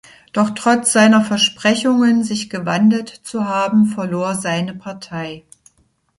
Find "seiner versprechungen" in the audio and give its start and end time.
0.93-2.23